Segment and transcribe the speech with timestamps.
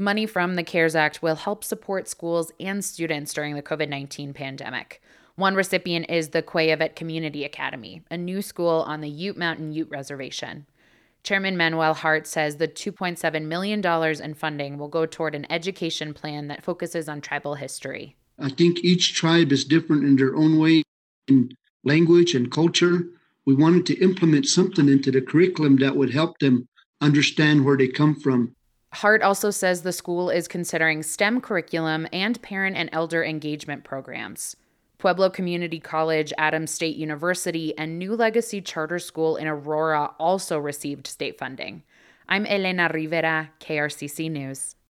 [0.00, 4.32] Money from the CARES Act will help support schools and students during the COVID 19
[4.32, 5.02] pandemic.
[5.34, 9.90] One recipient is the Kwiyagat Community Academy, a new school on the Ute Mountain Ute
[9.90, 10.66] Reservation.
[11.24, 13.84] Chairman Manuel Heart says the $2.7 million
[14.22, 18.14] in funding will go toward an education plan that focuses on tribal history.
[18.38, 20.84] I think each tribe is different in their own way
[21.26, 21.50] in
[21.82, 23.08] language and culture.
[23.44, 26.68] We wanted to implement something into the curriculum that would help them
[27.00, 28.54] understand where they come from.
[28.98, 34.56] Heart also says the school is considering STEM curriculum and parent and elder engagement programs.
[34.98, 41.06] Pueblo Community College, Adams State University, and New Legacy Charter School in Aurora also received
[41.06, 41.84] state funding.
[42.28, 44.74] I'm Elena Rivera, KRCC News.